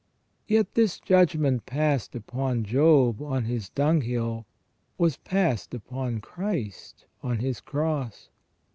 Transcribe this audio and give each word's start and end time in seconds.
Yet 0.47 0.73
this 0.73 0.99
judgment 0.99 1.67
passed 1.67 2.15
upon 2.15 2.63
Job, 2.63 3.21
on 3.21 3.43
his 3.43 3.69
dunghill, 3.69 4.47
was 4.97 5.17
passed 5.17 5.75
upon 5.75 6.21
Christ 6.21 7.05
on 7.21 7.37
His 7.37 7.61
cross. 7.61 8.29